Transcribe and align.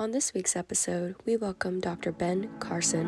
On 0.00 0.12
this 0.12 0.32
week's 0.32 0.56
episode, 0.56 1.14
we 1.26 1.36
welcome 1.36 1.78
Dr. 1.78 2.10
Ben 2.10 2.48
Carson. 2.58 3.06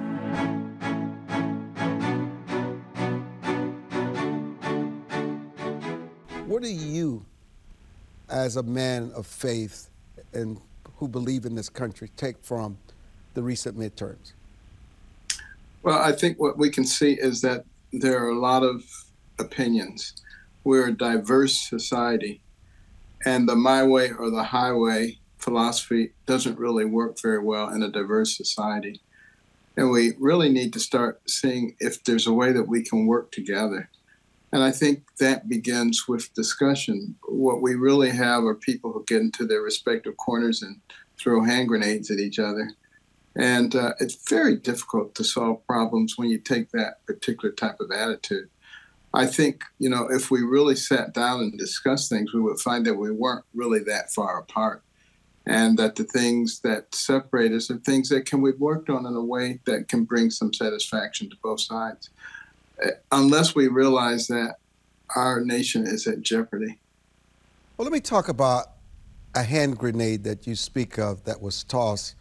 What 6.46 6.62
do 6.62 6.68
you, 6.68 7.24
as 8.28 8.56
a 8.56 8.62
man 8.62 9.10
of 9.14 9.26
faith 9.26 9.88
and 10.34 10.60
who 10.98 11.08
believe 11.08 11.46
in 11.46 11.54
this 11.54 11.70
country, 11.70 12.10
take 12.18 12.36
from 12.44 12.76
the 13.32 13.42
recent 13.42 13.78
midterms? 13.78 14.34
Well, 15.82 15.98
I 15.98 16.12
think 16.12 16.38
what 16.38 16.58
we 16.58 16.68
can 16.68 16.84
see 16.84 17.14
is 17.14 17.40
that 17.40 17.64
there 17.94 18.22
are 18.22 18.28
a 18.28 18.38
lot 18.38 18.64
of 18.64 18.84
opinions. 19.38 20.12
We're 20.62 20.88
a 20.88 20.92
diverse 20.92 21.58
society, 21.58 22.42
and 23.24 23.48
the 23.48 23.56
my 23.56 23.82
way 23.82 24.12
or 24.12 24.28
the 24.28 24.44
highway 24.44 25.16
philosophy 25.42 26.12
doesn't 26.26 26.58
really 26.58 26.84
work 26.84 27.20
very 27.20 27.40
well 27.40 27.68
in 27.70 27.82
a 27.82 27.90
diverse 27.90 28.36
society. 28.36 29.00
And 29.76 29.90
we 29.90 30.12
really 30.18 30.50
need 30.50 30.72
to 30.74 30.80
start 30.80 31.22
seeing 31.28 31.74
if 31.80 32.04
there's 32.04 32.26
a 32.26 32.32
way 32.32 32.52
that 32.52 32.68
we 32.68 32.82
can 32.82 33.06
work 33.06 33.32
together. 33.32 33.90
And 34.52 34.62
I 34.62 34.70
think 34.70 35.04
that 35.18 35.48
begins 35.48 36.06
with 36.06 36.32
discussion. 36.34 37.16
What 37.26 37.62
we 37.62 37.74
really 37.74 38.10
have 38.10 38.44
are 38.44 38.54
people 38.54 38.92
who 38.92 39.04
get 39.06 39.22
into 39.22 39.46
their 39.46 39.62
respective 39.62 40.16
corners 40.18 40.62
and 40.62 40.78
throw 41.18 41.42
hand 41.42 41.68
grenades 41.68 42.10
at 42.10 42.18
each 42.18 42.38
other. 42.38 42.70
And 43.34 43.74
uh, 43.74 43.94
it's 43.98 44.28
very 44.28 44.56
difficult 44.56 45.14
to 45.14 45.24
solve 45.24 45.66
problems 45.66 46.18
when 46.18 46.28
you 46.28 46.38
take 46.38 46.70
that 46.72 47.04
particular 47.06 47.54
type 47.54 47.80
of 47.80 47.90
attitude. 47.90 48.50
I 49.14 49.26
think, 49.26 49.64
you 49.78 49.88
know, 49.88 50.06
if 50.10 50.30
we 50.30 50.42
really 50.42 50.76
sat 50.76 51.14
down 51.14 51.40
and 51.40 51.58
discussed 51.58 52.10
things, 52.10 52.34
we 52.34 52.40
would 52.42 52.60
find 52.60 52.84
that 52.84 52.94
we 52.94 53.10
weren't 53.10 53.44
really 53.54 53.80
that 53.84 54.12
far 54.12 54.38
apart 54.38 54.82
and 55.46 55.76
that 55.78 55.96
the 55.96 56.04
things 56.04 56.60
that 56.60 56.94
separate 56.94 57.52
us 57.52 57.70
are 57.70 57.78
things 57.78 58.08
that 58.10 58.26
can 58.26 58.42
be 58.42 58.52
worked 58.52 58.88
on 58.88 59.06
in 59.06 59.14
a 59.14 59.24
way 59.24 59.58
that 59.64 59.88
can 59.88 60.04
bring 60.04 60.30
some 60.30 60.52
satisfaction 60.52 61.28
to 61.30 61.36
both 61.42 61.60
sides. 61.60 62.10
Uh, 62.82 62.90
unless 63.10 63.54
we 63.54 63.68
realize 63.68 64.28
that 64.28 64.56
our 65.16 65.40
nation 65.40 65.86
is 65.86 66.06
at 66.06 66.20
jeopardy. 66.22 66.78
Well, 67.76 67.84
let 67.84 67.92
me 67.92 68.00
talk 68.00 68.28
about 68.28 68.68
a 69.34 69.42
hand 69.42 69.78
grenade 69.78 70.24
that 70.24 70.46
you 70.46 70.54
speak 70.54 70.98
of 70.98 71.24
that 71.24 71.40
was 71.40 71.64
tossed 71.64 72.14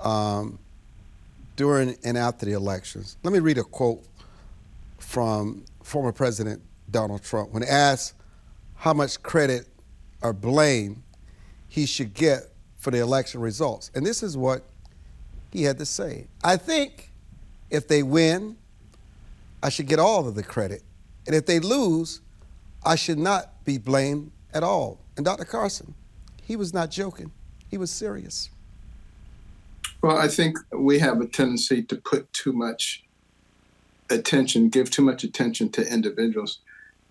um, 0.00 0.58
during 1.56 1.96
and 2.04 2.16
after 2.16 2.46
the 2.46 2.52
elections. 2.52 3.16
Let 3.22 3.32
me 3.32 3.38
read 3.38 3.58
a 3.58 3.64
quote 3.64 4.04
from 4.98 5.64
former 5.82 6.12
President 6.12 6.62
Donald 6.90 7.22
Trump 7.22 7.52
when 7.52 7.62
asked 7.64 8.14
how 8.76 8.92
much 8.92 9.22
credit 9.22 9.66
or 10.22 10.32
blame 10.32 11.02
he 11.70 11.86
should 11.86 12.12
get 12.12 12.42
for 12.76 12.90
the 12.90 12.98
election 12.98 13.40
results. 13.40 13.90
And 13.94 14.04
this 14.04 14.22
is 14.22 14.36
what 14.36 14.64
he 15.52 15.62
had 15.62 15.78
to 15.78 15.86
say 15.86 16.26
I 16.44 16.56
think 16.58 17.10
if 17.70 17.88
they 17.88 18.02
win, 18.02 18.56
I 19.62 19.70
should 19.70 19.86
get 19.86 19.98
all 19.98 20.28
of 20.28 20.34
the 20.34 20.42
credit. 20.42 20.82
And 21.26 21.36
if 21.36 21.46
they 21.46 21.60
lose, 21.60 22.20
I 22.84 22.96
should 22.96 23.18
not 23.18 23.64
be 23.64 23.78
blamed 23.78 24.32
at 24.52 24.62
all. 24.62 24.98
And 25.16 25.24
Dr. 25.24 25.44
Carson, 25.44 25.94
he 26.42 26.56
was 26.56 26.74
not 26.74 26.90
joking, 26.90 27.30
he 27.70 27.78
was 27.78 27.90
serious. 27.90 28.50
Well, 30.02 30.16
I 30.16 30.28
think 30.28 30.58
we 30.72 30.98
have 30.98 31.20
a 31.20 31.26
tendency 31.26 31.82
to 31.84 31.96
put 31.96 32.32
too 32.32 32.52
much 32.52 33.04
attention, 34.08 34.70
give 34.70 34.90
too 34.90 35.02
much 35.02 35.22
attention 35.22 35.70
to 35.72 35.86
individuals. 35.86 36.60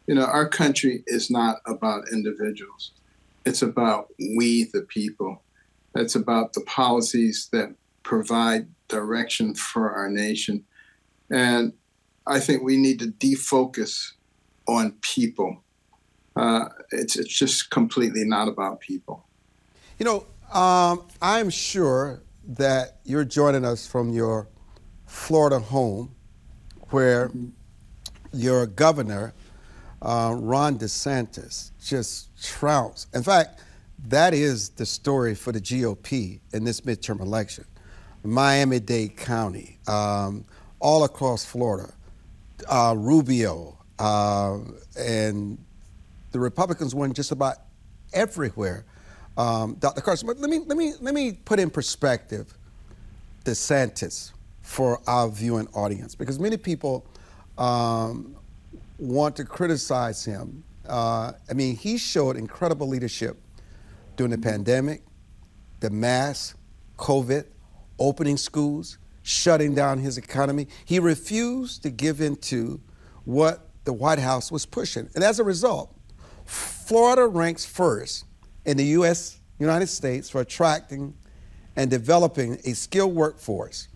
You 0.08 0.16
know, 0.16 0.26
our 0.26 0.50
country 0.50 1.04
is 1.06 1.30
not 1.30 1.62
about 1.68 2.12
individuals. 2.12 2.92
It's 3.50 3.64
about 3.64 4.14
we, 4.38 4.66
the 4.66 4.82
people. 4.84 5.42
It's 5.96 6.14
about 6.14 6.54
the 6.54 6.62
policies 6.62 7.50
that 7.52 7.74
provide 8.04 8.68
direction 8.88 9.56
for 9.56 9.92
our 9.92 10.08
nation. 10.08 10.66
And 11.32 11.74
I 12.28 12.42
think 12.42 12.62
we 12.62 12.78
need 12.78 13.00
to 13.00 13.08
defocus 13.08 14.12
on 14.68 14.92
people. 15.02 15.64
Uh, 16.36 16.66
it's, 16.92 17.16
it's 17.16 17.36
just 17.36 17.72
completely 17.72 18.24
not 18.24 18.48
about 18.48 18.82
people. 18.82 19.26
You 19.98 20.06
know, 20.06 20.28
um, 20.56 21.08
I'm 21.20 21.50
sure 21.50 22.22
that 22.50 23.00
you're 23.04 23.26
joining 23.26 23.66
us 23.66 23.88
from 23.88 24.12
your 24.12 24.48
Florida 25.08 25.58
home, 25.58 26.14
where 26.92 27.30
mm-hmm. 27.30 27.48
your 28.32 28.68
governor 28.68 29.34
uh, 30.02 30.36
Ron 30.38 30.78
DeSantis 30.78 31.72
just 31.84 32.30
trounced. 32.44 33.14
In 33.14 33.24
fact, 33.24 33.62
that 34.08 34.34
is 34.34 34.70
the 34.70 34.86
story 34.86 35.36
for 35.36 35.52
the 35.52 35.60
GOP 35.60 36.40
in 36.54 36.64
this 36.64 36.82
midterm 36.82 37.20
election. 37.20 37.66
Miami 38.24 38.80
Dade 38.80 39.16
County, 39.16 39.78
um, 39.88 40.46
all 40.80 41.04
across 41.04 41.46
Florida, 41.46 41.92
uh, 42.70 42.94
Rubio, 42.98 43.78
uh, 43.98 44.60
and 44.98 45.58
the 46.32 46.40
Republicans 46.40 46.94
won 46.94 47.14
just 47.14 47.32
about 47.32 47.58
everywhere. 48.14 48.86
Um, 49.38 49.76
Dr. 49.76 50.02
Carson, 50.02 50.28
but 50.28 50.38
let 50.38 50.50
me 50.50 50.60
let 50.66 50.78
me 50.78 50.94
let 51.00 51.14
me 51.14 51.32
put 51.32 51.60
in 51.60 51.70
perspective 51.70 52.54
DeSantis 53.46 54.34
for 54.62 55.00
our 55.08 55.30
viewing 55.30 55.68
audience 55.74 56.14
because 56.14 56.40
many 56.40 56.58
people 56.58 57.06
um, 57.58 58.36
want 59.00 59.36
to 59.38 59.46
criticize 59.46 60.24
him. 60.26 60.64
Uh, 60.88 61.34
I 61.50 61.54
mean, 61.54 61.76
he 61.76 61.98
showed 61.98 62.36
incredible 62.36 62.88
leadership 62.88 63.38
during 64.16 64.32
the 64.32 64.38
pandemic, 64.38 65.04
the 65.80 65.90
mass, 65.90 66.56
COVID, 66.98 67.46
opening 67.98 68.38
schools, 68.38 68.98
shutting 69.24 69.76
down 69.76 70.00
his 70.00 70.18
economy. 70.18 70.68
He 70.86 71.00
refused 71.00 71.84
to 71.84 71.90
give 71.90 72.22
in 72.22 72.36
to 72.38 72.82
what 73.26 73.70
the 73.86 73.94
White 73.94 74.20
House 74.20 74.52
was 74.52 74.66
pushing. 74.66 75.10
And 75.16 75.24
as 75.24 75.40
a 75.40 75.44
result, 75.44 75.96
Florida 76.46 77.28
ranks 77.28 77.66
first 77.66 78.26
in 78.66 78.78
the 78.78 78.86
US, 78.86 79.40
United 79.60 79.88
States 79.88 80.30
for 80.30 80.42
attracting 80.42 81.14
and 81.76 81.90
developing 81.90 82.60
a 82.66 82.74
skilled 82.74 83.16
workforce. 83.16 83.88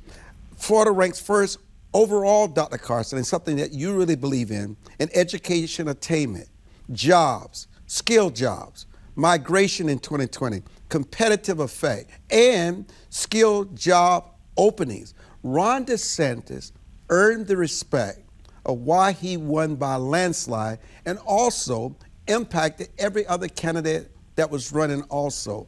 Florida 0.56 0.92
ranks 0.92 1.20
first 1.20 1.60
overall, 1.94 2.48
Dr. 2.48 2.78
Carson, 2.78 3.20
is 3.20 3.28
something 3.28 3.56
that 3.58 3.72
you 3.74 3.96
really 3.96 4.16
believe 4.16 4.52
in, 4.52 4.76
in 5.00 5.10
education 5.14 5.88
attainment, 5.88 6.50
jobs, 6.92 7.68
skilled 7.88 8.36
jobs, 8.36 8.86
migration 9.16 9.90
in 9.90 10.00
2020, 10.00 10.64
competitive 10.90 11.60
effect, 11.60 12.10
and 12.30 12.92
skilled 13.10 13.76
job 13.76 14.32
openings. 14.58 15.14
Ron 15.44 15.86
DeSantis 15.86 16.72
earned 17.10 17.48
the 17.48 17.58
respect 17.58 18.22
of 18.66 18.80
why 18.80 19.12
he 19.12 19.38
won 19.38 19.76
by 19.76 19.96
landslide 19.96 20.80
and 21.06 21.20
also 21.20 21.96
impacted 22.28 22.90
every 22.98 23.26
other 23.28 23.48
candidate 23.48 24.10
that 24.36 24.50
was 24.50 24.72
running 24.72 25.02
also. 25.04 25.68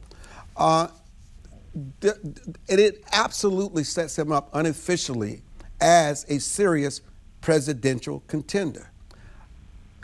Uh, 0.56 0.88
and 1.74 2.50
it 2.68 3.04
absolutely 3.12 3.84
sets 3.84 4.18
him 4.18 4.32
up 4.32 4.48
unofficially 4.54 5.42
as 5.80 6.24
a 6.28 6.38
serious 6.38 7.00
presidential 7.40 8.22
contender. 8.26 8.90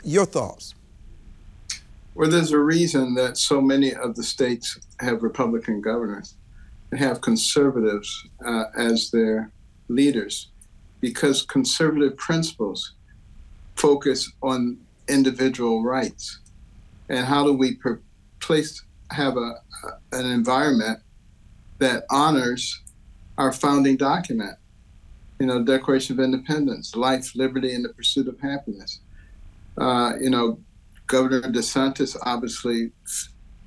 Your 0.03 0.25
thoughts? 0.25 0.75
Well, 2.15 2.29
there's 2.29 2.51
a 2.51 2.59
reason 2.59 3.15
that 3.15 3.37
so 3.37 3.59
many 3.59 3.93
of 3.93 4.15
the 4.15 4.23
states 4.23 4.79
have 4.99 5.23
Republican 5.23 5.81
governors 5.81 6.35
and 6.91 6.99
have 6.99 7.21
conservatives 7.21 8.27
uh, 8.45 8.65
as 8.77 9.09
their 9.09 9.51
leaders 9.87 10.49
because 11.01 11.41
conservative 11.41 12.15
principles 12.17 12.93
focus 13.75 14.31
on 14.41 14.77
individual 15.07 15.83
rights. 15.83 16.39
And 17.09 17.25
how 17.25 17.43
do 17.45 17.53
we 17.53 17.75
per- 17.75 18.01
place, 18.39 18.81
have 19.11 19.35
a, 19.35 19.55
an 20.11 20.25
environment 20.25 20.99
that 21.79 22.05
honors 22.09 22.81
our 23.37 23.51
founding 23.51 23.97
document? 23.97 24.55
You 25.43 25.47
know, 25.47 25.61
Declaration 25.61 26.17
of 26.17 26.23
Independence, 26.23 26.95
life, 26.95 27.35
liberty, 27.35 27.75
and 27.75 27.83
the 27.83 27.89
pursuit 27.89 28.29
of 28.29 28.39
happiness. 28.39 29.01
Uh, 29.77 30.13
you 30.21 30.29
know, 30.29 30.57
Governor 31.07 31.41
DeSantis 31.41 32.15
obviously 32.21 32.91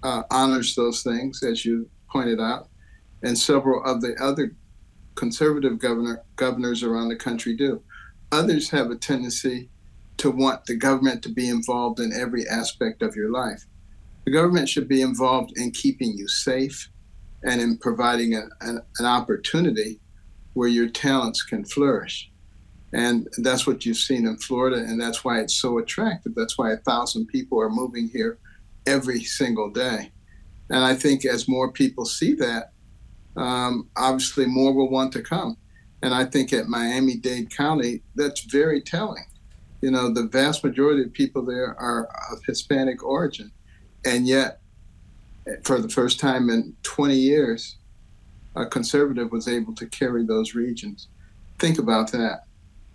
uh, 0.02 0.22
honors 0.30 0.74
those 0.74 1.02
things, 1.02 1.42
as 1.42 1.66
you 1.66 1.86
pointed 2.10 2.40
out, 2.40 2.70
and 3.22 3.38
several 3.38 3.84
of 3.84 4.00
the 4.00 4.14
other 4.22 4.56
conservative 5.16 5.78
governor 5.78 6.22
governors 6.36 6.82
around 6.82 7.08
the 7.08 7.16
country 7.16 7.54
do. 7.54 7.82
Others 8.32 8.70
have 8.70 8.90
a 8.90 8.96
tendency 8.96 9.68
to 10.16 10.30
want 10.30 10.64
the 10.64 10.76
government 10.76 11.22
to 11.24 11.28
be 11.28 11.50
involved 11.50 12.00
in 12.00 12.10
every 12.10 12.48
aspect 12.48 13.02
of 13.02 13.14
your 13.14 13.30
life. 13.30 13.66
The 14.24 14.32
government 14.32 14.70
should 14.70 14.88
be 14.88 15.02
involved 15.02 15.52
in 15.58 15.72
keeping 15.72 16.16
you 16.16 16.26
safe 16.26 16.88
and 17.42 17.60
in 17.60 17.76
providing 17.76 18.34
a, 18.34 18.44
an, 18.62 18.80
an 18.98 19.04
opportunity 19.04 20.00
where 20.56 20.68
your 20.68 20.88
talents 20.88 21.42
can 21.42 21.62
flourish. 21.66 22.30
And 22.94 23.28
that's 23.36 23.66
what 23.66 23.84
you've 23.84 23.98
seen 23.98 24.26
in 24.26 24.38
Florida, 24.38 24.78
and 24.78 24.98
that's 24.98 25.22
why 25.22 25.40
it's 25.40 25.54
so 25.54 25.76
attractive. 25.76 26.34
That's 26.34 26.56
why 26.56 26.72
a 26.72 26.78
thousand 26.78 27.26
people 27.26 27.60
are 27.60 27.68
moving 27.68 28.08
here 28.08 28.38
every 28.86 29.22
single 29.22 29.70
day. 29.70 30.10
And 30.70 30.82
I 30.82 30.94
think 30.94 31.26
as 31.26 31.46
more 31.46 31.70
people 31.70 32.06
see 32.06 32.32
that, 32.36 32.72
um, 33.36 33.90
obviously 33.98 34.46
more 34.46 34.72
will 34.72 34.88
want 34.88 35.12
to 35.12 35.22
come. 35.22 35.58
And 36.02 36.14
I 36.14 36.24
think 36.24 36.54
at 36.54 36.68
Miami 36.68 37.16
Dade 37.16 37.54
County, 37.54 38.00
that's 38.14 38.40
very 38.44 38.80
telling. 38.80 39.26
You 39.82 39.90
know, 39.90 40.10
the 40.10 40.26
vast 40.26 40.64
majority 40.64 41.02
of 41.02 41.12
people 41.12 41.44
there 41.44 41.78
are 41.78 42.08
of 42.32 42.42
Hispanic 42.46 43.04
origin. 43.04 43.52
And 44.06 44.26
yet, 44.26 44.60
for 45.64 45.82
the 45.82 45.90
first 45.90 46.18
time 46.18 46.48
in 46.48 46.74
20 46.82 47.14
years, 47.14 47.76
a 48.56 48.66
conservative 48.66 49.30
was 49.30 49.48
able 49.48 49.74
to 49.74 49.86
carry 49.86 50.24
those 50.24 50.54
regions. 50.54 51.08
Think 51.58 51.78
about 51.78 52.10
that. 52.12 52.44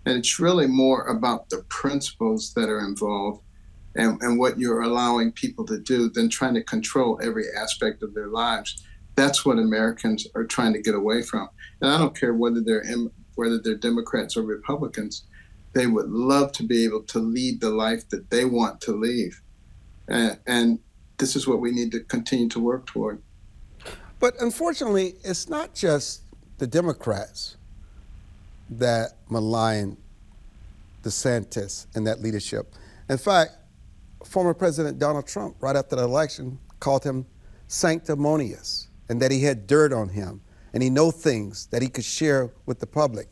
And 0.04 0.18
it's 0.18 0.40
really 0.40 0.66
more 0.66 1.06
about 1.06 1.48
the 1.48 1.64
principles 1.68 2.52
that 2.54 2.68
are 2.68 2.80
involved 2.80 3.42
and, 3.94 4.20
and 4.22 4.38
what 4.38 4.58
you're 4.58 4.82
allowing 4.82 5.32
people 5.32 5.64
to 5.66 5.78
do 5.78 6.08
than 6.08 6.28
trying 6.28 6.54
to 6.54 6.62
control 6.62 7.20
every 7.22 7.44
aspect 7.56 8.02
of 8.02 8.14
their 8.14 8.28
lives. 8.28 8.84
That's 9.14 9.44
what 9.44 9.58
Americans 9.58 10.26
are 10.34 10.44
trying 10.44 10.72
to 10.72 10.82
get 10.82 10.94
away 10.94 11.22
from. 11.22 11.48
And 11.80 11.90
I 11.90 11.98
don't 11.98 12.18
care 12.18 12.34
whether 12.34 12.60
they're 12.60 12.80
in, 12.80 13.10
whether 13.36 13.58
they're 13.58 13.76
Democrats 13.76 14.36
or 14.36 14.42
Republicans. 14.42 15.24
They 15.74 15.86
would 15.86 16.10
love 16.10 16.52
to 16.52 16.64
be 16.64 16.84
able 16.84 17.02
to 17.04 17.18
lead 17.18 17.60
the 17.60 17.70
life 17.70 18.08
that 18.08 18.30
they 18.30 18.44
want 18.44 18.80
to 18.82 18.92
lead. 18.92 19.32
And, 20.08 20.38
and 20.46 20.78
this 21.18 21.36
is 21.36 21.46
what 21.46 21.60
we 21.60 21.70
need 21.70 21.92
to 21.92 22.00
continue 22.00 22.48
to 22.48 22.60
work 22.60 22.86
toward. 22.86 23.22
But 24.22 24.40
unfortunately, 24.40 25.16
it's 25.24 25.48
not 25.48 25.74
just 25.74 26.22
the 26.58 26.66
Democrats 26.68 27.56
that 28.70 29.14
malign 29.28 29.96
DeSantis 31.02 31.88
and 31.96 32.06
that 32.06 32.22
leadership. 32.22 32.76
In 33.08 33.18
fact, 33.18 33.56
former 34.24 34.54
President 34.54 35.00
Donald 35.00 35.26
Trump, 35.26 35.56
right 35.60 35.74
after 35.74 35.96
the 35.96 36.04
election, 36.04 36.60
called 36.78 37.02
him 37.02 37.26
sanctimonious 37.66 38.86
and 39.08 39.20
that 39.20 39.32
he 39.32 39.42
had 39.42 39.66
dirt 39.66 39.92
on 39.92 40.08
him 40.08 40.40
and 40.72 40.84
he 40.84 40.88
know 40.88 41.10
things 41.10 41.66
that 41.72 41.82
he 41.82 41.88
could 41.88 42.04
share 42.04 42.52
with 42.64 42.78
the 42.78 42.86
public. 42.86 43.26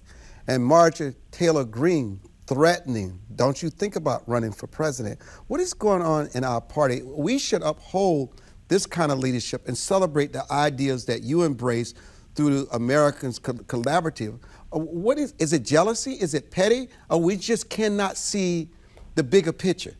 And 0.49 0.65
Marjorie 0.65 1.15
Taylor 1.31 1.65
Greene 1.65 2.19
threatening, 2.49 3.21
don't 3.37 3.63
you 3.63 3.71
think 3.71 3.95
about 3.95 4.29
running 4.29 4.51
for 4.51 4.67
president. 4.67 5.21
What 5.47 5.61
is 5.61 5.73
going 5.73 6.03
on 6.03 6.31
in 6.35 6.43
our 6.43 6.61
party? 6.61 7.03
We 7.03 7.39
should 7.39 7.63
uphold 7.63 8.41
this 8.71 8.87
kind 8.87 9.11
of 9.11 9.19
leadership 9.19 9.67
and 9.67 9.77
celebrate 9.77 10.33
the 10.33 10.51
ideas 10.51 11.05
that 11.07 11.23
you 11.23 11.43
embrace 11.43 11.93
through 12.37 12.63
the 12.63 12.71
Americans 12.75 13.39
Collaborative. 13.41 14.39
Uh, 14.73 14.79
what 14.79 15.19
is, 15.19 15.35
is 15.41 15.53
it 15.53 15.65
jealousy? 15.65 16.13
Is 16.13 16.35
it 16.35 16.53
petty? 16.53 16.89
Or 17.11 17.21
we 17.21 17.37
just 17.37 17.69
cannot 17.69 18.17
see 18.17 18.71
the 19.17 19.25
bigger 19.25 19.53
picture? 19.53 19.97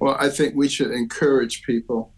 Well, 0.00 0.16
I 0.18 0.30
think 0.30 0.56
we 0.56 0.68
should 0.68 0.90
encourage 0.90 1.62
people 1.64 2.12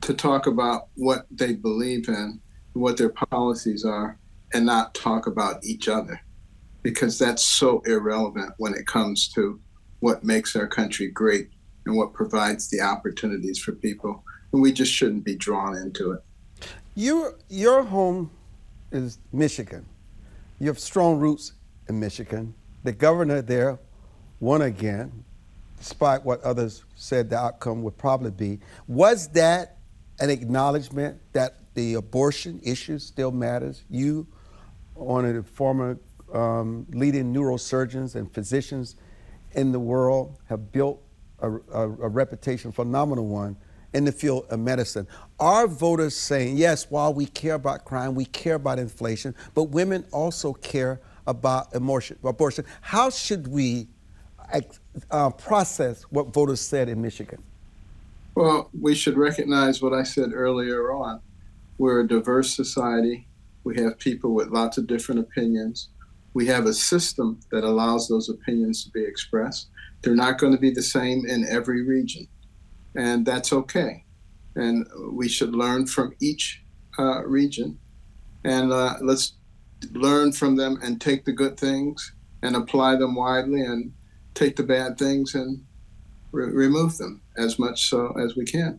to 0.00 0.14
talk 0.14 0.46
about 0.46 0.88
what 0.94 1.26
they 1.30 1.52
believe 1.52 2.08
in, 2.08 2.40
what 2.72 2.96
their 2.96 3.10
policies 3.10 3.84
are, 3.84 4.18
and 4.54 4.64
not 4.64 4.94
talk 4.94 5.26
about 5.26 5.64
each 5.64 5.86
other 5.86 6.18
because 6.82 7.18
that's 7.18 7.42
so 7.42 7.80
irrelevant 7.84 8.54
when 8.56 8.72
it 8.72 8.86
comes 8.86 9.28
to 9.28 9.60
what 10.00 10.24
makes 10.24 10.56
our 10.56 10.66
country 10.66 11.08
great 11.08 11.50
and 11.86 11.96
what 11.96 12.12
provides 12.12 12.68
the 12.68 12.80
opportunities 12.80 13.58
for 13.58 13.72
people. 13.72 14.22
And 14.52 14.60
we 14.60 14.72
just 14.72 14.92
shouldn't 14.92 15.24
be 15.24 15.36
drawn 15.36 15.76
into 15.76 16.12
it. 16.12 16.22
Your, 16.94 17.36
your 17.48 17.82
home 17.84 18.30
is 18.90 19.18
Michigan. 19.32 19.86
You 20.58 20.66
have 20.68 20.78
strong 20.78 21.18
roots 21.18 21.52
in 21.88 22.00
Michigan. 22.00 22.54
The 22.82 22.92
governor 22.92 23.42
there 23.42 23.78
won 24.40 24.62
again, 24.62 25.24
despite 25.78 26.24
what 26.24 26.42
others 26.42 26.84
said 26.94 27.30
the 27.30 27.36
outcome 27.36 27.82
would 27.82 27.96
probably 27.98 28.30
be. 28.30 28.60
Was 28.88 29.28
that 29.28 29.76
an 30.18 30.30
acknowledgement 30.30 31.20
that 31.32 31.56
the 31.74 31.94
abortion 31.94 32.60
issue 32.62 32.98
still 32.98 33.30
matters? 33.30 33.84
You, 33.90 34.26
one 34.94 35.26
of 35.26 35.34
the 35.34 35.42
former 35.42 35.98
um, 36.32 36.86
leading 36.90 37.32
neurosurgeons 37.34 38.14
and 38.14 38.32
physicians 38.32 38.96
in 39.52 39.72
the 39.72 39.80
world, 39.80 40.38
have 40.48 40.72
built 40.72 41.02
a, 41.40 41.50
a, 41.50 41.82
a 41.82 42.08
reputation, 42.08 42.72
phenomenal 42.72 43.26
one, 43.26 43.56
in 43.92 44.04
the 44.04 44.12
field 44.12 44.46
of 44.50 44.60
medicine. 44.60 45.06
Are 45.40 45.66
voters 45.66 46.16
saying, 46.16 46.56
yes, 46.56 46.90
while 46.90 47.14
we 47.14 47.26
care 47.26 47.54
about 47.54 47.84
crime, 47.84 48.14
we 48.14 48.26
care 48.26 48.56
about 48.56 48.78
inflation, 48.78 49.34
but 49.54 49.64
women 49.64 50.04
also 50.12 50.52
care 50.52 51.00
about 51.26 51.74
abortion? 51.74 52.18
abortion. 52.22 52.64
How 52.80 53.10
should 53.10 53.48
we 53.48 53.88
uh, 55.10 55.30
process 55.30 56.02
what 56.10 56.32
voters 56.32 56.60
said 56.60 56.88
in 56.88 57.00
Michigan? 57.00 57.42
Well, 58.34 58.68
we 58.78 58.94
should 58.94 59.16
recognize 59.16 59.80
what 59.80 59.94
I 59.94 60.02
said 60.02 60.32
earlier 60.34 60.92
on. 60.92 61.20
We're 61.78 62.00
a 62.00 62.06
diverse 62.06 62.54
society. 62.54 63.26
We 63.64 63.76
have 63.80 63.98
people 63.98 64.34
with 64.34 64.48
lots 64.48 64.78
of 64.78 64.86
different 64.86 65.20
opinions. 65.20 65.88
We 66.34 66.46
have 66.46 66.66
a 66.66 66.74
system 66.74 67.40
that 67.50 67.64
allows 67.64 68.08
those 68.08 68.28
opinions 68.28 68.84
to 68.84 68.90
be 68.90 69.02
expressed. 69.02 69.68
They're 70.06 70.14
not 70.14 70.38
going 70.38 70.54
to 70.54 70.58
be 70.58 70.70
the 70.70 70.82
same 70.82 71.26
in 71.26 71.44
every 71.46 71.82
region 71.82 72.26
and 72.96 73.24
that's 73.24 73.52
okay. 73.52 74.04
And 74.56 74.86
we 75.12 75.28
should 75.28 75.54
learn 75.54 75.86
from 75.86 76.14
each 76.20 76.62
uh, 76.98 77.24
region, 77.24 77.78
and 78.42 78.72
uh, 78.72 78.94
let's 79.02 79.34
learn 79.92 80.32
from 80.32 80.56
them 80.56 80.78
and 80.82 81.00
take 81.00 81.26
the 81.26 81.32
good 81.32 81.60
things 81.60 82.14
and 82.42 82.56
apply 82.56 82.96
them 82.96 83.14
widely, 83.14 83.60
and 83.60 83.92
take 84.34 84.56
the 84.56 84.62
bad 84.62 84.98
things 84.98 85.34
and 85.34 85.62
re- 86.32 86.50
remove 86.50 86.96
them 86.96 87.20
as 87.36 87.58
much 87.58 87.88
so 87.88 88.12
as 88.18 88.34
we 88.34 88.44
can. 88.44 88.78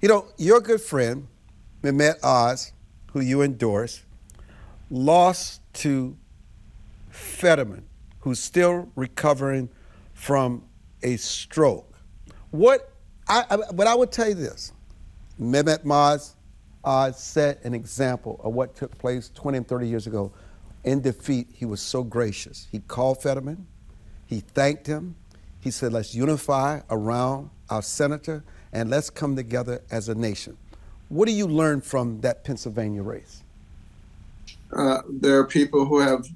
You 0.00 0.08
know, 0.08 0.26
your 0.36 0.60
good 0.60 0.80
friend, 0.80 1.28
Mehmet 1.82 2.16
Oz, 2.24 2.72
who 3.12 3.20
you 3.20 3.40
endorse, 3.40 4.02
lost 4.90 5.60
to 5.74 6.16
Fetterman, 7.10 7.86
who's 8.20 8.40
still 8.40 8.90
recovering 8.96 9.68
from 10.24 10.62
a 11.02 11.18
stroke. 11.18 11.98
What 12.50 12.90
I, 13.28 13.44
I, 13.50 13.56
but 13.74 13.86
I 13.86 13.94
would 13.94 14.10
tell 14.10 14.26
you 14.26 14.34
this 14.34 14.72
Mehmet 15.38 15.84
Oz 15.90 16.34
uh, 16.82 17.12
set 17.12 17.62
an 17.62 17.74
example 17.74 18.40
of 18.42 18.54
what 18.54 18.74
took 18.74 18.96
place 18.96 19.30
20 19.34 19.58
and 19.58 19.68
30 19.68 19.86
years 19.86 20.06
ago. 20.06 20.32
In 20.84 21.02
defeat, 21.02 21.48
he 21.52 21.66
was 21.66 21.82
so 21.82 22.02
gracious. 22.02 22.68
He 22.72 22.78
called 22.78 23.22
Fetterman, 23.22 23.66
he 24.26 24.40
thanked 24.40 24.86
him. 24.86 25.14
He 25.60 25.70
said, 25.70 25.92
Let's 25.92 26.14
unify 26.14 26.80
around 26.88 27.50
our 27.68 27.82
senator 27.82 28.44
and 28.72 28.88
let's 28.88 29.10
come 29.10 29.36
together 29.36 29.82
as 29.90 30.08
a 30.08 30.14
nation. 30.14 30.56
What 31.10 31.26
do 31.26 31.32
you 31.32 31.46
learn 31.46 31.82
from 31.82 32.22
that 32.22 32.44
Pennsylvania 32.44 33.02
race? 33.02 33.42
Uh, 34.74 35.02
there 35.06 35.38
are 35.38 35.44
people 35.44 35.84
who 35.84 36.00
have 36.00 36.26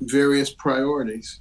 various 0.00 0.50
priorities. 0.50 1.40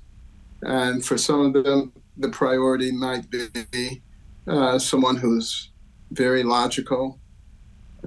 And 0.66 1.06
for 1.06 1.18
some 1.18 1.56
of 1.56 1.64
them, 1.64 1.92
the 2.18 2.30
priority 2.30 2.92
might 2.92 3.30
be 3.30 4.02
uh, 4.48 4.80
someone 4.80 5.18
who's 5.18 5.70
very 6.12 6.44
logical 6.44 7.20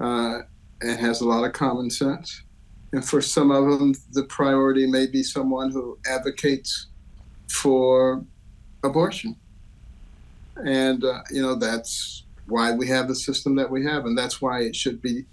uh, 0.01 0.39
and 0.81 0.99
has 0.99 1.21
a 1.21 1.27
lot 1.27 1.43
of 1.43 1.53
common 1.53 1.89
sense. 1.89 2.43
And 2.93 3.03
for 3.03 3.21
some 3.21 3.51
of 3.51 3.79
them, 3.79 3.93
the 4.11 4.23
priority 4.23 4.87
may 4.87 5.07
be 5.07 5.23
someone 5.23 5.71
who 5.71 5.99
advocates 6.09 6.87
for 7.49 8.23
abortion. 8.83 9.35
And, 10.55 11.03
uh, 11.03 11.21
you 11.31 11.41
know, 11.41 11.55
that's 11.55 12.23
why 12.47 12.71
we 12.71 12.87
have 12.87 13.07
the 13.07 13.15
system 13.15 13.55
that 13.57 13.69
we 13.69 13.83
have. 13.85 14.05
And 14.05 14.17
that's 14.17 14.41
why 14.41 14.61
it 14.61 14.75
should 14.75 15.01
be 15.01 15.25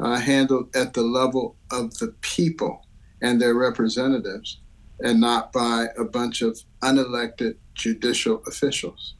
uh, 0.00 0.16
handled 0.16 0.74
at 0.74 0.92
the 0.92 1.02
level 1.02 1.56
of 1.70 1.96
the 1.98 2.08
people 2.20 2.84
and 3.22 3.40
their 3.40 3.54
representatives 3.54 4.58
and 5.00 5.20
not 5.20 5.52
by 5.52 5.86
a 5.96 6.04
bunch 6.04 6.42
of 6.42 6.58
unelected 6.82 7.56
judicial 7.74 8.42
officials. 8.46 9.14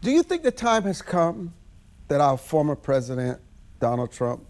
Do 0.00 0.10
you 0.10 0.22
think 0.22 0.42
the 0.42 0.50
time 0.50 0.82
has 0.82 1.00
come 1.00 1.54
that 2.08 2.20
our 2.20 2.36
former 2.36 2.76
president, 2.76 3.40
Donald 3.80 4.12
Trump, 4.12 4.44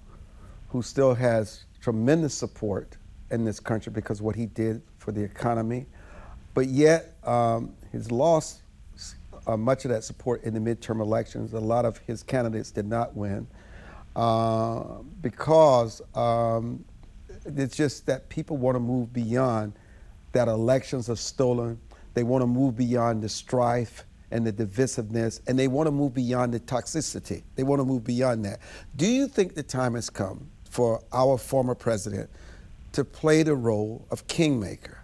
who 0.69 0.83
still 0.83 1.15
has 1.15 1.65
tremendous 1.81 2.35
support 2.35 2.97
in 3.31 3.45
this 3.45 3.61
country 3.61 3.93
because 3.93 4.21
of 4.21 4.27
what 4.27 4.37
he 4.37 4.47
did 4.47 4.83
for 4.99 5.13
the 5.13 5.23
economy, 5.23 5.87
but 6.55 6.67
yet 6.67 7.15
um, 7.25 7.75
he's 7.93 8.11
lost 8.11 8.63
uh, 9.47 9.57
much 9.57 9.85
of 9.85 9.91
that 9.91 10.05
support 10.05 10.43
in 10.45 10.55
the 10.55 10.61
midterm 10.61 11.01
elections. 11.01 11.53
A 11.53 11.61
lot 11.61 11.85
of 11.85 11.99
his 11.99 12.23
candidates 12.23 12.71
did 12.71 12.87
not 12.87 13.17
win 13.17 13.47
uh, 14.15 14.83
because 15.21 16.01
um, 16.15 16.85
it's 17.45 17.77
just 17.77 18.07
that 18.07 18.29
people 18.29 18.57
want 18.57 18.77
to 18.77 18.81
move 18.81 19.13
beyond 19.13 19.73
that 20.33 20.49
elections 20.49 21.09
are 21.09 21.17
stolen. 21.17 21.79
They 22.15 22.23
want 22.23 22.43
to 22.43 22.47
move 22.47 22.77
beyond 22.77 23.23
the 23.23 23.29
strife 23.29 24.05
and 24.31 24.47
the 24.47 24.53
divisiveness, 24.53 25.41
and 25.47 25.59
they 25.59 25.69
want 25.69 25.87
to 25.87 25.91
move 25.91 26.15
beyond 26.15 26.55
the 26.55 26.61
toxicity. 26.61 27.43
They 27.55 27.63
want 27.63 27.81
to 27.81 27.85
move 27.85 28.03
beyond 28.03 28.45
that. 28.47 28.61
Do 28.97 29.07
you 29.07 29.29
think 29.29 29.55
the 29.55 29.63
time 29.63 29.95
has 29.95 30.09
come 30.11 30.49
for 30.71 31.03
our 31.13 31.37
former 31.37 31.75
president 31.75 32.31
to 32.93 33.05
play 33.05 33.43
the 33.43 33.55
role 33.55 34.07
of 34.11 34.27
kingmaker, 34.27 34.99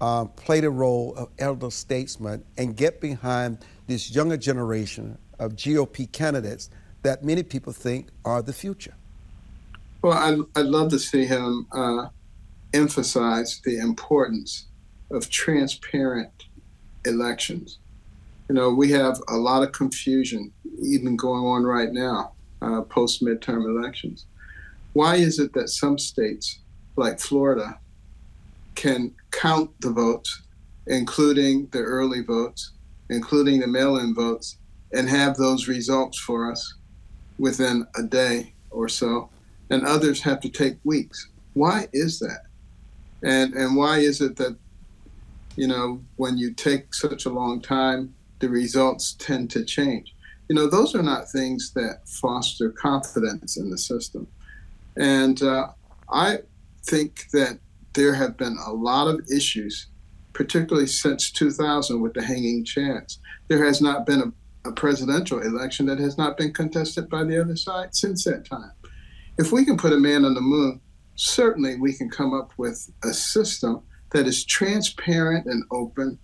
um, 0.00 0.28
play 0.28 0.60
the 0.60 0.70
role 0.70 1.14
of 1.16 1.30
elder 1.38 1.70
statesman, 1.70 2.44
and 2.58 2.76
get 2.76 3.00
behind 3.00 3.58
this 3.86 4.14
younger 4.14 4.36
generation 4.36 5.16
of 5.38 5.52
GOP 5.52 6.10
candidates 6.12 6.70
that 7.02 7.24
many 7.24 7.42
people 7.42 7.72
think 7.72 8.08
are 8.24 8.42
the 8.42 8.52
future? 8.52 8.94
Well, 10.02 10.12
I'd, 10.12 10.38
I'd 10.60 10.66
love 10.66 10.90
to 10.90 10.98
see 10.98 11.24
him 11.24 11.66
uh, 11.72 12.08
emphasize 12.72 13.60
the 13.64 13.78
importance 13.78 14.66
of 15.10 15.30
transparent 15.30 16.44
elections. 17.04 17.78
You 18.48 18.54
know, 18.54 18.70
we 18.70 18.90
have 18.92 19.20
a 19.28 19.36
lot 19.36 19.62
of 19.62 19.72
confusion 19.72 20.52
even 20.80 21.16
going 21.16 21.44
on 21.44 21.64
right 21.64 21.92
now, 21.92 22.32
uh, 22.62 22.82
post 22.82 23.24
midterm 23.24 23.64
elections. 23.64 24.26
Why 24.92 25.16
is 25.16 25.38
it 25.38 25.52
that 25.54 25.68
some 25.68 25.98
states, 25.98 26.60
like 26.96 27.20
Florida, 27.20 27.78
can 28.74 29.12
count 29.30 29.70
the 29.80 29.90
votes, 29.90 30.42
including 30.86 31.66
the 31.72 31.80
early 31.80 32.22
votes, 32.22 32.72
including 33.10 33.60
the 33.60 33.66
mail 33.66 33.96
in 33.96 34.14
votes, 34.14 34.58
and 34.92 35.08
have 35.08 35.36
those 35.36 35.68
results 35.68 36.18
for 36.20 36.50
us 36.50 36.74
within 37.38 37.86
a 37.96 38.02
day 38.02 38.54
or 38.70 38.88
so, 38.88 39.28
and 39.70 39.84
others 39.84 40.22
have 40.22 40.40
to 40.40 40.48
take 40.48 40.76
weeks? 40.84 41.28
Why 41.54 41.88
is 41.92 42.18
that? 42.20 42.45
And, 43.22 43.54
and 43.54 43.76
why 43.76 43.98
is 43.98 44.20
it 44.20 44.36
that 44.36 44.56
you 45.56 45.66
know, 45.66 46.02
when 46.16 46.38
you 46.38 46.52
take 46.52 46.94
such 46.94 47.24
a 47.24 47.30
long 47.30 47.60
time, 47.60 48.14
the 48.38 48.48
results 48.48 49.14
tend 49.18 49.50
to 49.50 49.64
change. 49.64 50.14
You 50.48 50.54
know, 50.54 50.68
those 50.68 50.94
are 50.94 51.02
not 51.02 51.30
things 51.30 51.72
that 51.72 52.06
foster 52.06 52.70
confidence 52.70 53.56
in 53.56 53.70
the 53.70 53.78
system. 53.78 54.28
And 54.96 55.42
uh, 55.42 55.68
I 56.12 56.38
think 56.84 57.24
that 57.32 57.58
there 57.94 58.14
have 58.14 58.36
been 58.36 58.56
a 58.64 58.72
lot 58.72 59.08
of 59.08 59.26
issues, 59.34 59.86
particularly 60.34 60.86
since 60.86 61.30
2000 61.30 62.00
with 62.00 62.12
the 62.12 62.22
hanging 62.22 62.64
chads. 62.64 63.18
There 63.48 63.64
has 63.64 63.80
not 63.80 64.06
been 64.06 64.20
a, 64.20 64.68
a 64.68 64.72
presidential 64.72 65.40
election 65.40 65.86
that 65.86 65.98
has 65.98 66.18
not 66.18 66.36
been 66.36 66.52
contested 66.52 67.08
by 67.08 67.24
the 67.24 67.40
other 67.40 67.56
side 67.56 67.94
since 67.94 68.24
that 68.24 68.44
time. 68.44 68.72
If 69.38 69.52
we 69.52 69.64
can 69.64 69.76
put 69.76 69.92
a 69.92 69.98
man 69.98 70.24
on 70.24 70.34
the 70.34 70.40
moon, 70.40 70.80
certainly 71.16 71.76
we 71.76 71.92
can 71.92 72.08
come 72.08 72.32
up 72.32 72.52
with 72.56 72.90
a 73.04 73.12
system 73.12 73.82
that 74.12 74.26
is 74.26 74.44
transparent 74.44 75.46
and 75.46 75.64
open 75.70 76.18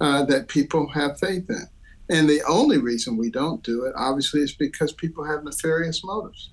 uh, 0.00 0.24
that 0.24 0.48
people 0.48 0.88
have 0.88 1.18
faith 1.18 1.48
in. 1.48 1.66
And 2.10 2.28
the 2.28 2.42
only 2.46 2.78
reason 2.78 3.16
we 3.16 3.30
don't 3.30 3.62
do 3.62 3.84
it, 3.84 3.94
obviously, 3.96 4.40
is 4.40 4.52
because 4.52 4.92
people 4.92 5.24
have 5.24 5.42
nefarious 5.42 6.04
motives. 6.04 6.50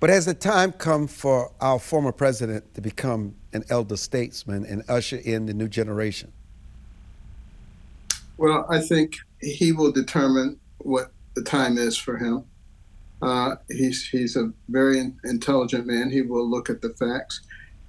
But 0.00 0.10
has 0.10 0.26
the 0.26 0.34
time 0.34 0.72
come 0.72 1.08
for 1.08 1.50
our 1.60 1.80
former 1.80 2.12
president 2.12 2.72
to 2.74 2.80
become 2.80 3.34
an 3.52 3.64
elder 3.68 3.96
statesman 3.96 4.64
and 4.64 4.84
usher 4.88 5.16
in 5.16 5.46
the 5.46 5.54
new 5.54 5.68
generation? 5.68 6.32
Well, 8.36 8.64
I 8.70 8.80
think 8.80 9.16
he 9.40 9.72
will 9.72 9.90
determine 9.90 10.60
what 10.78 11.10
the 11.34 11.42
time 11.42 11.76
is 11.76 11.96
for 11.96 12.16
him. 12.16 12.44
Uh, 13.20 13.56
he's 13.68 14.06
he's 14.06 14.36
a 14.36 14.52
very 14.68 15.12
intelligent 15.24 15.86
man. 15.86 16.10
He 16.10 16.22
will 16.22 16.48
look 16.48 16.70
at 16.70 16.82
the 16.82 16.90
facts, 16.90 17.40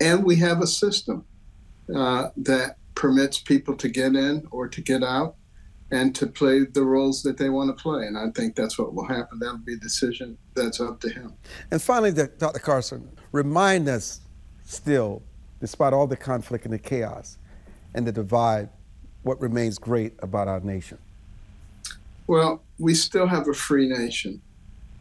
and 0.01 0.23
we 0.23 0.35
have 0.37 0.61
a 0.61 0.67
system 0.67 1.25
uh, 1.95 2.29
that 2.37 2.77
permits 2.95 3.39
people 3.39 3.75
to 3.75 3.87
get 3.87 4.15
in 4.15 4.47
or 4.51 4.67
to 4.67 4.81
get 4.81 5.03
out 5.03 5.35
and 5.91 6.13
to 6.15 6.27
play 6.27 6.65
the 6.65 6.83
roles 6.83 7.23
that 7.23 7.37
they 7.37 7.49
want 7.49 7.75
to 7.75 7.81
play. 7.81 8.05
And 8.05 8.17
I 8.17 8.29
think 8.31 8.55
that's 8.55 8.77
what 8.77 8.93
will 8.93 9.07
happen. 9.07 9.39
That'll 9.39 9.57
be 9.57 9.73
a 9.73 9.77
decision 9.77 10.37
that's 10.53 10.79
up 10.79 10.99
to 11.01 11.09
him. 11.09 11.33
And 11.71 11.81
finally, 11.81 12.11
Dr. 12.11 12.59
Carson, 12.59 13.09
remind 13.31 13.87
us 13.87 14.21
still, 14.63 15.23
despite 15.59 15.93
all 15.93 16.07
the 16.07 16.17
conflict 16.17 16.65
and 16.65 16.73
the 16.73 16.79
chaos 16.79 17.37
and 17.95 18.05
the 18.05 18.11
divide, 18.11 18.69
what 19.23 19.41
remains 19.41 19.79
great 19.79 20.13
about 20.19 20.47
our 20.47 20.59
nation? 20.59 20.97
Well, 22.27 22.61
we 22.77 22.93
still 22.93 23.27
have 23.27 23.47
a 23.47 23.53
free 23.53 23.87
nation. 23.87 24.41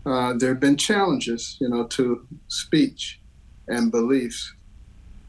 Uh, 0.09 0.33
there 0.33 0.49
have 0.49 0.61
been 0.61 0.77
challenges, 0.77 1.59
you 1.61 1.69
know, 1.69 1.85
to 1.85 2.27
speech 2.49 3.21
and 3.67 3.91
beliefs, 3.91 4.55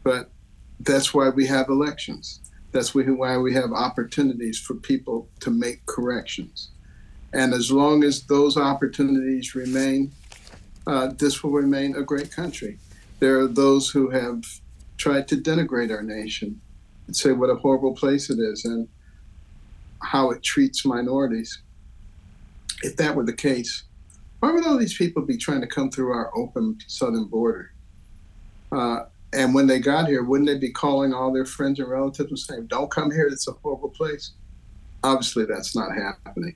but 0.06 0.32
that's 0.80 1.14
why 1.14 1.28
we 1.28 1.46
have 1.46 1.68
elections. 1.68 2.40
That's 2.72 2.96
why 2.96 3.38
we 3.38 3.54
have 3.54 3.74
opportunities 3.74 4.58
for 4.58 4.76
people 4.76 5.28
to 5.42 5.50
make 5.50 5.86
corrections. 5.86 6.70
And 7.34 7.54
as 7.54 7.74
long 7.74 8.06
as 8.06 8.24
those 8.24 8.56
opportunities 8.56 9.54
remain, 9.54 10.14
uh, 10.88 11.08
this 11.08 11.44
will 11.44 11.52
remain 11.52 11.98
a 11.98 12.04
great 12.04 12.32
country. 12.32 12.80
There 13.20 13.38
are 13.38 13.48
those 13.48 13.90
who 13.90 14.10
have 14.12 14.46
tried 14.96 15.28
to 15.28 15.36
denigrate 15.36 15.92
our 15.92 16.04
nation 16.04 16.62
and 17.06 17.16
say 17.16 17.34
what 17.34 17.50
a 17.50 17.56
horrible 17.56 17.96
place 17.96 18.30
it 18.30 18.40
is 18.40 18.64
and 18.64 18.88
how 20.02 20.32
it 20.32 20.42
treats 20.42 20.86
minorities. 20.86 21.62
If 22.82 22.96
that 22.96 23.14
were 23.14 23.26
the 23.26 23.34
case, 23.34 23.84
why 24.40 24.52
would 24.52 24.66
all 24.66 24.78
these 24.78 24.98
people 24.98 25.24
be 25.24 25.38
trying 25.38 25.62
to 25.62 25.68
come 25.68 25.92
through 25.92 26.12
our 26.12 26.36
open 26.38 26.80
southern 26.88 27.26
border? 27.26 27.74
Uh, 28.72 29.02
and 29.34 29.54
when 29.54 29.68
they 29.68 29.80
got 29.80 30.08
here, 30.08 30.24
wouldn't 30.24 30.48
they 30.48 30.58
be 30.58 30.72
calling 30.72 31.14
all 31.14 31.34
their 31.34 31.46
friends 31.46 31.80
and 31.80 31.90
relatives 31.90 32.30
and 32.30 32.40
saying, 32.40 32.68
"Don't 32.68 32.90
come 32.90 33.12
here. 33.12 33.28
It's 33.28 33.48
a 33.48 33.52
horrible 33.52 33.90
place." 33.90 34.32
Obviously, 35.04 35.46
that's 35.46 35.76
not 35.76 35.94
happening. 35.94 36.56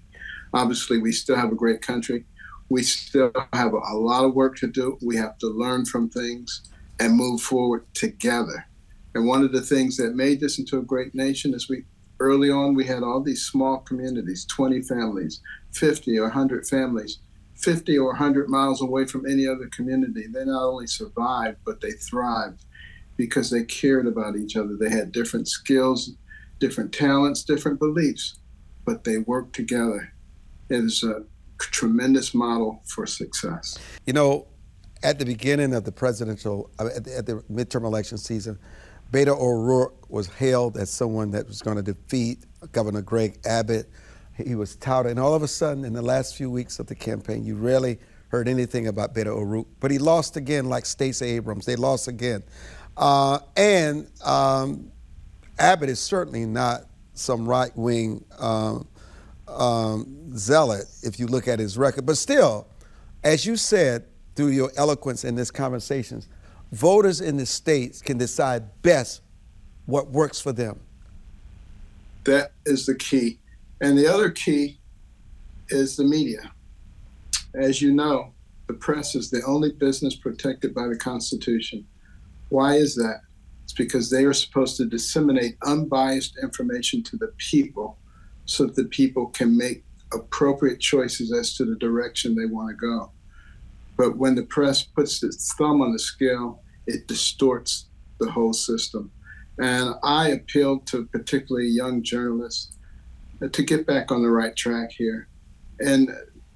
Obviously, 0.54 0.98
we 0.98 1.12
still 1.12 1.36
have 1.36 1.52
a 1.52 1.56
great 1.56 1.82
country. 1.82 2.26
We 2.70 2.84
still 2.84 3.32
have 3.54 3.74
a, 3.74 3.78
lot 3.78 4.26
of 4.26 4.34
work 4.34 4.58
to 4.58 4.68
do. 4.68 4.98
We 5.02 5.16
have 5.18 5.38
to 5.40 5.48
learn 5.48 5.86
from 5.86 6.10
things 6.10 6.62
and 7.00 7.16
move 7.16 7.42
forward 7.42 7.86
together. 7.94 8.66
And 9.14 9.28
one 9.28 9.44
of 9.44 9.52
the 9.52 9.62
things 9.62 9.98
that 9.98 10.16
made 10.16 10.40
this 10.40 10.58
into 10.58 10.80
a 10.80 10.84
great 10.84 11.14
nation 11.14 11.54
is 11.54 11.70
we 11.70 11.86
early 12.20 12.50
on 12.50 12.74
we 12.74 12.86
had 12.86 13.04
all 13.04 13.22
these 13.22 13.46
small 13.46 13.80
communities, 13.80 14.46
20 14.46 14.82
families, 14.84 15.42
50 15.72 16.18
or 16.18 16.24
100 16.24 16.68
families 16.68 17.20
50 17.56 17.98
or 17.98 18.08
100 18.08 18.50
miles 18.50 18.82
away 18.82 19.06
from 19.06 19.26
any 19.26 19.48
other 19.48 19.68
community, 19.68 20.28
they 20.28 20.46
not 20.46 20.64
only 20.64 20.88
survived, 20.88 21.58
but 21.66 21.82
they 21.82 21.92
thrived 21.92 22.66
because 23.18 23.50
they 23.50 23.64
cared 23.64 24.08
about 24.08 24.36
each 24.36 24.56
other. 24.56 24.76
They 24.76 24.90
had 24.90 25.12
different 25.12 25.48
skills, 25.48 26.12
different 26.60 26.92
talents, 26.92 27.44
different 27.44 27.80
beliefs, 27.80 28.40
but 28.86 29.04
they 29.04 29.20
worked 29.20 29.54
together. 29.56 30.12
It 30.70 30.84
is 30.84 31.04
a 31.04 31.24
tremendous 31.60 32.34
model 32.34 32.82
for 32.86 33.06
success. 33.06 33.78
You 34.06 34.14
know, 34.14 34.48
at 35.04 35.20
the 35.20 35.26
beginning 35.26 35.74
of 35.74 35.84
the 35.84 35.92
presidential, 35.92 36.72
uh, 36.80 36.88
at 36.96 37.04
the, 37.04 37.18
at 37.18 37.26
the 37.26 37.44
midterm 37.52 37.84
election 37.84 38.18
season, 38.18 38.58
Beto 39.12 39.38
O'Rourke 39.40 40.10
was 40.10 40.28
hailed 40.28 40.78
as 40.78 40.90
someone 40.90 41.32
that 41.32 41.48
was 41.48 41.62
going 41.62 41.78
to 41.78 41.84
defeat 41.84 42.46
Governor 42.72 43.02
Greg 43.02 43.38
Abbott 43.46 43.90
he 44.36 44.56
was 44.56 44.76
touted. 44.76 45.12
And 45.12 45.20
all 45.20 45.34
of 45.34 45.44
a 45.44 45.48
sudden, 45.48 45.86
in 45.86 45.94
the 45.94 46.02
last 46.02 46.36
few 46.36 46.50
weeks 46.50 46.80
of 46.80 46.88
the 46.88 46.96
campaign, 46.96 47.46
you 47.46 47.56
rarely 47.56 48.00
heard 48.30 48.48
anything 48.48 48.88
about 48.88 49.14
Beto 49.14 49.28
O'Rourke. 49.28 49.68
But 49.80 49.92
he 49.92 50.00
lost 50.00 50.38
again, 50.38 50.66
like 50.66 50.86
Stacey 50.86 51.26
Abrams. 51.32 51.66
They 51.66 51.76
lost 51.76 52.08
again. 52.08 52.44
Uh, 52.98 53.40
and 53.56 54.08
um, 54.24 54.92
Abbott 55.60 55.90
is 55.90 56.00
certainly 56.00 56.46
not 56.46 56.86
some 57.14 57.48
right 57.48 57.76
wing 57.78 58.24
um, 58.40 58.88
um, 59.48 60.36
zealot 60.38 60.86
if 61.04 61.20
you 61.20 61.28
look 61.28 61.48
at 61.48 61.60
his 61.60 61.78
record. 61.78 62.06
But 62.06 62.18
still, 62.18 62.68
as 63.24 63.46
you 63.46 63.56
said 63.56 64.06
through 64.36 64.48
your 64.48 64.72
eloquence 64.78 65.24
in 65.24 65.36
this 65.36 65.52
conversations, 65.52 66.28
voters 66.72 67.22
in 67.22 67.38
the 67.38 67.46
states 67.46 68.02
can 68.02 68.18
decide 68.18 68.82
best 68.82 69.22
what 69.86 70.10
works 70.10 70.40
for 70.42 70.52
them. 70.52 70.80
That 72.24 72.52
is 72.66 72.86
the 72.86 72.96
key. 72.96 73.38
And 73.84 73.98
the 73.98 74.08
other 74.08 74.32
key 74.32 74.80
is 75.68 75.98
the 75.98 76.06
media. 76.06 76.54
As 77.54 77.82
you 77.82 77.94
know, 77.94 78.32
the 78.68 78.76
press 78.76 79.14
is 79.14 79.30
the 79.30 79.44
only 79.46 79.74
business 79.74 80.16
protected 80.16 80.74
by 80.74 80.88
the 80.88 80.96
Constitution. 80.96 81.86
Why 82.48 82.76
is 82.76 82.96
that? 82.96 83.20
It's 83.66 83.74
because 83.74 84.10
they 84.10 84.24
are 84.24 84.32
supposed 84.32 84.78
to 84.78 84.86
disseminate 84.86 85.58
unbiased 85.66 86.38
information 86.42 87.04
to 87.04 87.18
the 87.18 87.34
people 87.38 87.98
so 88.46 88.68
that 88.68 88.76
the 88.78 88.86
people 88.86 89.28
can 89.28 89.58
make 89.58 89.84
appropriate 90.14 90.80
choices 90.80 91.34
as 91.34 91.54
to 91.56 91.66
the 91.66 91.76
direction 91.76 92.36
they 92.36 92.46
want 92.46 92.70
to 92.70 92.76
go. 92.76 93.12
But 93.98 94.18
when 94.18 94.36
the 94.36 94.44
press 94.44 94.84
puts 94.84 95.22
its 95.24 95.54
thumb 95.56 95.82
on 95.82 95.92
the 95.92 96.00
scale, 96.00 96.64
it 96.88 97.10
distorts 97.10 97.88
the 98.22 98.32
whole 98.32 98.54
system. 98.54 99.12
And 99.60 99.96
I 100.04 100.30
appeal 100.30 100.80
to 100.86 101.06
particularly 101.08 101.68
young 101.68 102.02
journalists 102.02 102.78
to 103.52 103.64
get 103.64 103.86
back 103.86 104.12
on 104.12 104.22
the 104.22 104.30
right 104.30 104.56
track 104.56 104.92
here. 104.92 105.28
And, 105.80 106.10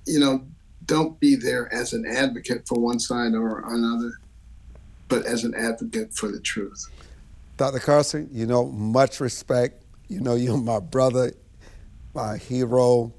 you 0.05 0.19
know, 0.19 0.45
don't 0.85 1.19
be 1.19 1.35
there 1.35 1.71
as 1.73 1.93
an 1.93 2.05
advocate 2.05 2.67
for 2.67 2.79
one 2.79 2.99
side 2.99 3.33
or 3.33 3.63
another, 3.67 4.19
but 5.09 5.25
as 5.25 5.43
an 5.43 5.53
advocate 5.55 6.13
for 6.13 6.31
the 6.31 6.39
truth. 6.39 6.87
Dr. 7.57 7.79
Carson, 7.79 8.29
you 8.31 8.45
know, 8.45 8.67
much 8.67 9.19
respect. 9.19 9.83
You 10.07 10.21
know, 10.21 10.35
you're 10.35 10.57
my 10.57 10.79
brother, 10.79 11.33
my 12.13 12.37
hero. 12.37 13.13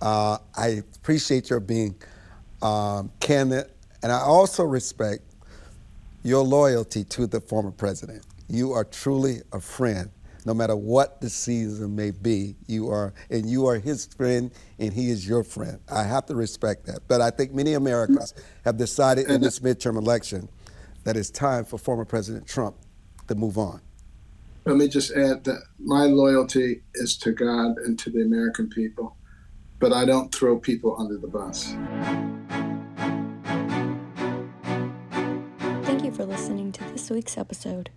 Uh, 0.00 0.38
I 0.56 0.82
appreciate 0.96 1.50
your 1.50 1.60
being 1.60 1.94
um, 2.60 3.12
candid, 3.20 3.70
and 4.02 4.10
I 4.10 4.18
also 4.18 4.64
respect 4.64 5.22
your 6.24 6.42
loyalty 6.42 7.04
to 7.04 7.26
the 7.26 7.40
former 7.40 7.70
president. 7.70 8.24
You 8.48 8.72
are 8.72 8.84
truly 8.84 9.42
a 9.52 9.60
friend 9.60 10.10
no 10.44 10.54
matter 10.54 10.76
what 10.76 11.20
the 11.20 11.30
season 11.30 11.94
may 11.94 12.10
be, 12.10 12.56
you 12.66 12.88
are, 12.90 13.12
and 13.30 13.48
you 13.48 13.66
are 13.66 13.78
his 13.78 14.06
friend, 14.06 14.50
and 14.78 14.92
he 14.92 15.10
is 15.10 15.26
your 15.26 15.44
friend. 15.44 15.78
I 15.90 16.02
have 16.04 16.26
to 16.26 16.34
respect 16.34 16.86
that. 16.86 17.00
But 17.08 17.20
I 17.20 17.30
think 17.30 17.52
many 17.52 17.74
Americans 17.74 18.34
have 18.64 18.76
decided 18.76 19.28
in 19.28 19.40
this 19.40 19.60
midterm 19.60 19.96
election 19.96 20.48
that 21.04 21.16
it's 21.16 21.30
time 21.30 21.64
for 21.64 21.78
former 21.78 22.04
President 22.04 22.46
Trump 22.46 22.76
to 23.28 23.34
move 23.34 23.58
on? 23.58 23.80
Let 24.64 24.76
me 24.76 24.88
just 24.88 25.10
add 25.12 25.44
that 25.44 25.62
my 25.78 26.04
loyalty 26.04 26.82
is 26.94 27.16
to 27.18 27.32
God 27.32 27.78
and 27.78 27.98
to 27.98 28.10
the 28.10 28.22
American 28.22 28.68
people, 28.68 29.16
but 29.80 29.92
I 29.92 30.04
don't 30.04 30.32
throw 30.32 30.58
people 30.58 30.96
under 30.98 31.18
the 31.18 31.26
bus. 31.26 31.74
Thank 35.84 36.04
you 36.04 36.12
for 36.12 36.24
listening 36.24 36.70
to 36.72 36.84
this 36.92 37.10
week's 37.10 37.36
episode. 37.36 37.90